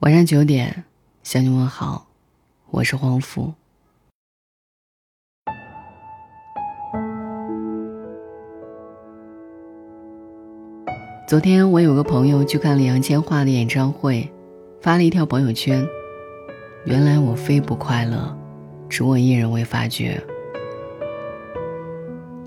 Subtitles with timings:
[0.00, 0.84] 晚上九点，
[1.24, 2.06] 向你问好，
[2.70, 3.52] 我是黄福。
[11.26, 14.32] 昨天我有个朋友去看了杨千嬅的演唱会，
[14.80, 15.84] 发了一条朋友圈
[16.86, 18.38] ：“原来我非不快乐，
[18.88, 20.22] 只我一人未发觉。”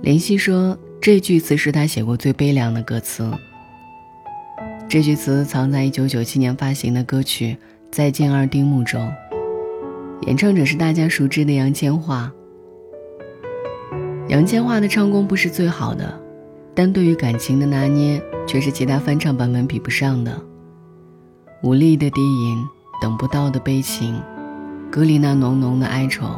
[0.02, 3.29] 林夕说，这句词是他写过最悲凉的歌词。
[4.91, 7.55] 这句词藏在1997年发行的歌曲
[7.93, 9.09] 《再见二丁目》中，
[10.23, 12.29] 演唱者是大家熟知的杨千嬅。
[14.27, 16.19] 杨千嬅的唱功不是最好的，
[16.75, 20.37] 但对于感情的拿捏却是其他翻唱版本比不上的。
[21.63, 22.61] 无力的低吟，
[23.01, 24.21] 等不到的悲情，
[24.91, 26.37] 歌里那浓浓的哀愁，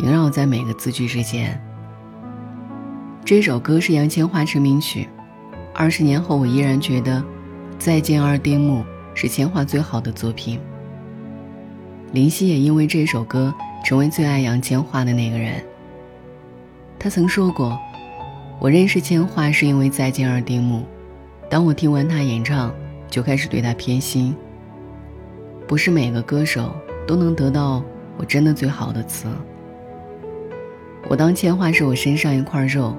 [0.00, 1.56] 萦绕在每个字句之间。
[3.24, 5.08] 这首歌是杨千嬅成名曲，
[5.72, 7.22] 二十年后我依然觉得。
[7.78, 10.58] 再见二丁目是千嬅最好的作品。
[12.12, 15.62] 林夕也因为这首歌成为最爱杨千嬅的那个人。
[16.98, 17.78] 他曾说过
[18.58, 20.84] ：“我认识千嬅是因为再见二丁目，
[21.48, 22.74] 当我听完她演唱，
[23.08, 24.34] 就开始对她偏心。
[25.68, 26.74] 不是每个歌手
[27.06, 27.82] 都能得到
[28.16, 29.28] 我真的最好的词。
[31.08, 32.96] 我当千嬅是我身上一块肉。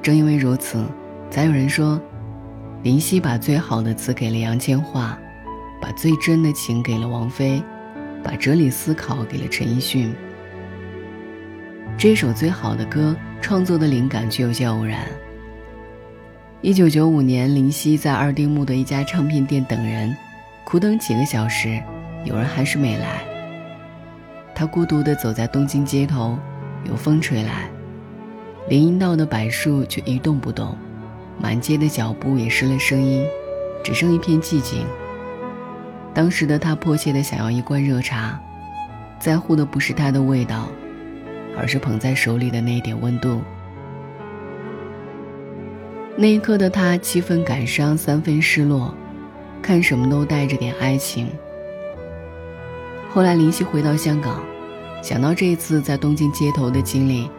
[0.00, 0.82] 正因为如此，
[1.30, 2.00] 才有人说。”
[2.84, 5.16] 林夕把最好的词给了杨千嬅，
[5.80, 7.60] 把最真的情给了王菲，
[8.22, 10.14] 把哲理思考给了陈奕迅。
[11.96, 15.08] 这首最好的歌创作的灵感却有些偶然。
[16.60, 20.16] 一九九五年，林夕在二丁目的一家唱片店等人，
[20.64, 21.82] 苦等几个小时，
[22.24, 23.24] 有人还是没来。
[24.54, 26.38] 他孤独地走在东京街头，
[26.84, 27.68] 有风吹来，
[28.68, 30.78] 林荫道的柏树却一动不动。
[31.40, 33.26] 满街的脚步也失了声音，
[33.84, 34.84] 只剩一片寂静。
[36.14, 38.38] 当时的他迫切地想要一罐热茶，
[39.20, 40.68] 在乎的不是它的味道，
[41.56, 43.40] 而是捧在手里的那一点温度。
[46.16, 48.92] 那一刻的他七分感伤，三分失落，
[49.62, 51.28] 看什么都带着点哀情。
[53.10, 54.42] 后来林夕回到香港，
[55.00, 57.30] 想到这一次在东京街头的经历，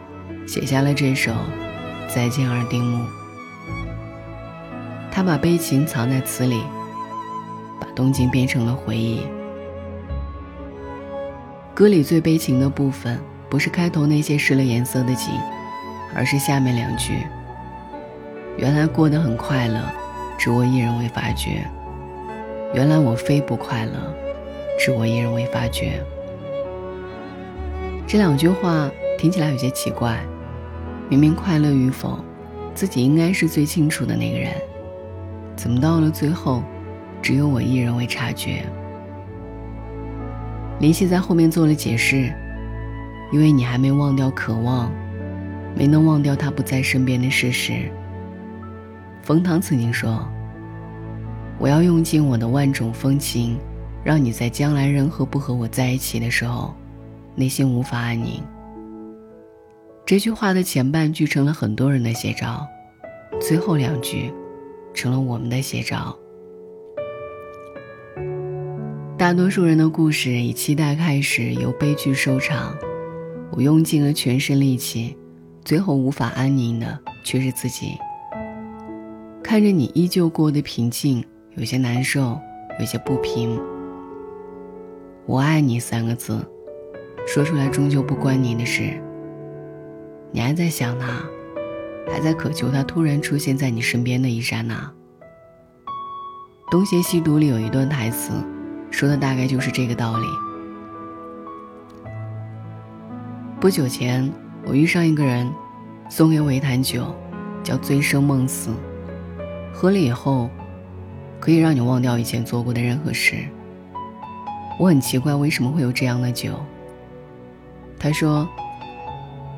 [0.47, 1.31] 写下了这首
[2.07, 3.05] 《再见二丁目》。
[5.11, 6.61] 他把悲情藏在词里，
[7.79, 9.21] 把东京变成了回忆。
[11.73, 15.33] 歌里最悲情的部分，不是开头那些失了颜色的景，
[16.15, 17.13] 而是下面两句
[18.57, 19.81] ：“原来过得很快乐，
[20.37, 21.65] 只我一人未发觉。
[22.73, 24.13] 原来我非不快乐，
[24.77, 26.03] 只我一人未发觉。”
[28.05, 30.19] 这两句话听起来有些奇怪，
[31.09, 32.19] 明明快乐与否，
[32.75, 34.51] 自己应该是最清楚的那个人。
[35.59, 36.63] 怎么到了最后，
[37.21, 38.63] 只有我一人未察觉？
[40.79, 42.33] 林夕在后面做了解释，
[43.29, 44.89] 因为你还没忘掉渴望，
[45.75, 47.91] 没能忘掉他不在身边的事实。
[49.21, 50.25] 冯唐曾经说
[51.59, 53.59] ：“我要用尽我的万种风情，
[54.01, 56.73] 让你在将来任何不和我在一起的时候，
[57.35, 58.41] 内心无法安宁。”
[60.07, 62.65] 这句话的前半句成了很多人的写照，
[63.41, 64.31] 最后两句。
[64.99, 66.13] 成了我们的写照。
[69.17, 72.75] 大多数人的故事以期待开始，由悲剧收场。
[73.51, 75.15] 我用尽了全身力气，
[75.63, 77.97] 最后无法安宁的却是自己。
[79.41, 81.23] 看着你依旧过得平静，
[81.55, 82.38] 有些难受，
[82.77, 83.57] 有些不平。
[85.25, 86.45] 我爱你三个字，
[87.25, 89.01] 说出来终究不关你的事。
[90.33, 91.23] 你还在想他？
[92.11, 94.75] 还在渴求他突然出现在你身边的一刹那。
[96.71, 98.31] 《东邪西毒》里有一段台词，
[98.91, 100.25] 说的大概就是这个道理。
[103.59, 104.31] 不久前，
[104.65, 105.51] 我遇上一个人，
[106.09, 107.15] 送给我一坛酒，
[107.63, 108.71] 叫“醉生梦死”，
[109.73, 110.49] 喝了以后，
[111.39, 113.35] 可以让你忘掉以前做过的任何事。
[114.79, 116.53] 我很奇怪为什么会有这样的酒。
[117.97, 118.47] 他说，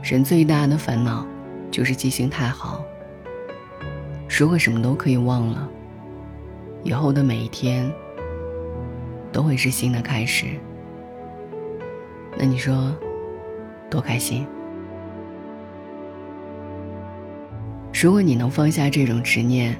[0.01, 1.27] 人最大的烦恼。
[1.71, 2.83] 就是记性太好。
[4.29, 5.69] 如果什么都可以忘了，
[6.83, 7.91] 以后的每一天
[9.31, 10.47] 都会是新的开始。
[12.37, 12.95] 那你说，
[13.89, 14.45] 多开心？
[17.93, 19.77] 如果你能放下这种执念，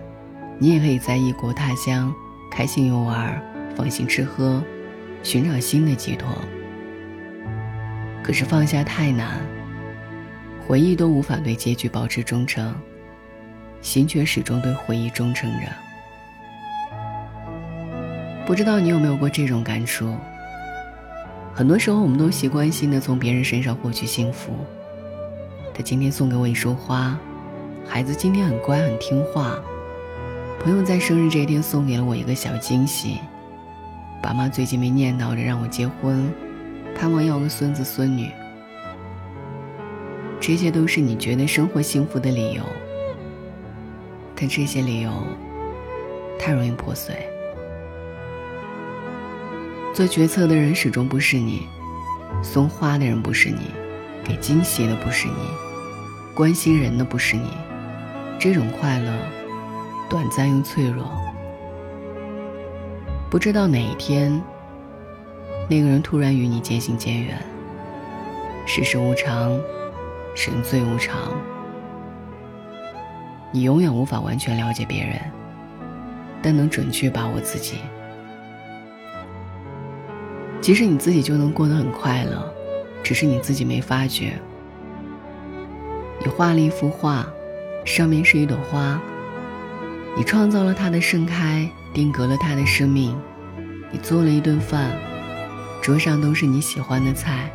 [0.59, 2.13] 你也可以在异国他乡
[2.51, 3.41] 开心游玩、
[3.75, 4.61] 放心吃喝，
[5.23, 6.29] 寻找新的寄托。
[8.21, 9.41] 可是放下太难。
[10.67, 12.73] 回忆都无法对结局保持忠诚，
[13.81, 15.67] 心却始终对回忆忠诚着。
[18.45, 20.15] 不知道你有没有过这种感触？
[21.53, 24.53] 很多时候，我们都习惯性的从别人身上获取幸福。
[25.73, 27.17] 他今天送给我一束花，
[27.85, 29.59] 孩子今天很乖很听话，
[30.61, 33.19] 朋友在生日这一天送给了我一个小惊喜，
[34.21, 36.31] 爸妈最近没念叨着让我结婚，
[36.95, 38.31] 盼望要个孙子孙女。
[40.41, 42.63] 这些都是你觉得生活幸福的理由，
[44.35, 45.11] 但这些理由
[46.39, 47.15] 太容易破碎。
[49.93, 51.67] 做决策的人始终不是你，
[52.41, 53.67] 送花的人不是你，
[54.23, 55.35] 给惊喜的不是你，
[56.33, 57.51] 关心人的不是你。
[58.39, 59.13] 这种快乐，
[60.09, 61.05] 短暂又脆弱。
[63.29, 64.41] 不知道哪一天，
[65.69, 67.37] 那个人突然与你渐行渐远。
[68.65, 69.59] 世事无常，
[70.35, 71.31] 人最无常。
[73.51, 75.19] 你永远无法完全了解别人，
[76.41, 77.79] 但能准确把握自己。
[80.61, 82.53] 其实你自己就能过得很快乐，
[83.03, 84.33] 只是你自己没发觉。
[86.19, 87.25] 你画了一幅画，
[87.83, 89.01] 上面是一朵花。
[90.15, 93.19] 你创造了它的盛开，定格了它的生命。
[93.91, 94.91] 你做了一顿饭，
[95.81, 97.51] 桌上都是你喜欢的菜，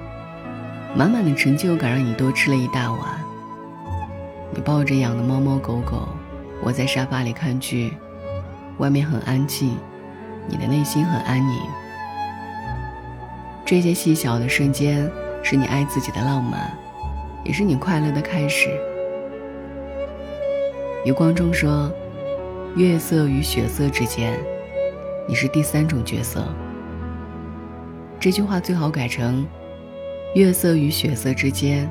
[0.94, 3.00] 满满的成就感让你多吃了一大碗。
[4.54, 6.08] 你抱着养的猫猫狗狗，
[6.62, 7.92] 窝在沙发里看剧，
[8.78, 9.76] 外面很安静，
[10.48, 11.58] 你的内心很安宁。
[13.64, 15.10] 这些细小的瞬间，
[15.42, 16.70] 是你爱自己的浪漫，
[17.44, 18.70] 也是你快乐的开始。
[21.04, 21.92] 余光中说
[22.76, 24.38] ：“月色与血色之间，
[25.28, 26.44] 你是第三种角色。”
[28.18, 29.46] 这句话最好改成
[30.36, 31.90] ：“月色与雪色之间，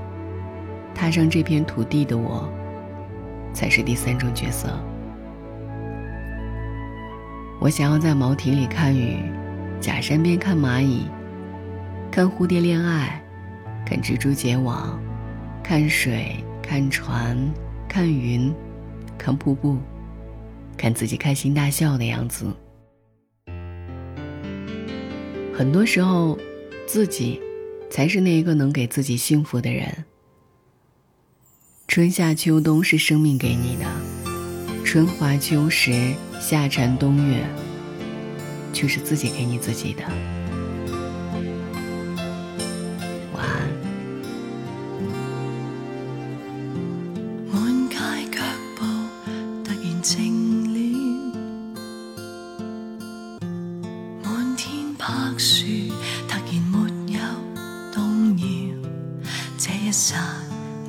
[0.93, 2.47] 踏上这片土地的我，
[3.51, 4.69] 才是第三种角色。”
[7.59, 9.17] 我想要在茅亭里看雨，
[9.79, 11.07] 假山边看蚂蚁。
[12.11, 13.19] 看蝴蝶恋爱，
[13.83, 15.01] 看蜘蛛结网，
[15.63, 17.35] 看水，看船，
[17.89, 18.53] 看云，
[19.17, 19.79] 看瀑布，
[20.77, 22.45] 看自己开心大笑的样子。
[25.51, 26.37] 很多时候，
[26.85, 27.41] 自己
[27.95, 30.03] 才是那一个能给自己幸福的人。
[31.87, 33.85] 春夏秋冬是生命给你的，
[34.83, 37.47] 春华秋实，夏蝉冬月，
[38.73, 40.03] 却是自己给你自己的。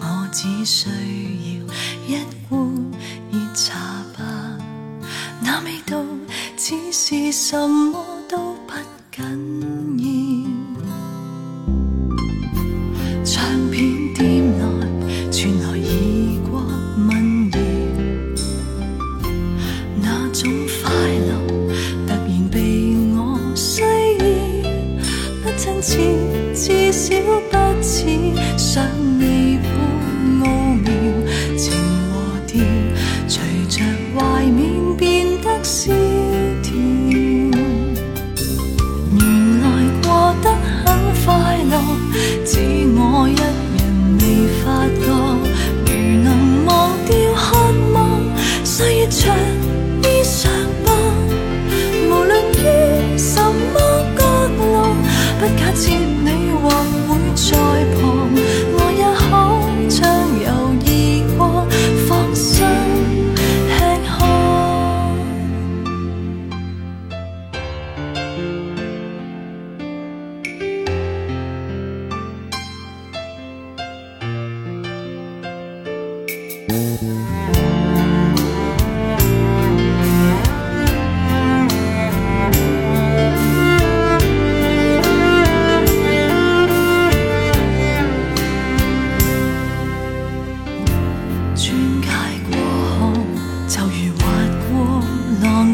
[0.01, 2.71] 我只需要一壶
[3.33, 3.75] 热茶
[4.17, 4.59] 吧，
[5.41, 5.97] 那味道
[6.57, 7.96] 只是什么？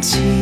[0.02, 0.41] into